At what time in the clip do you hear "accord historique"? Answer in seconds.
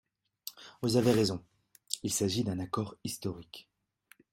2.57-3.69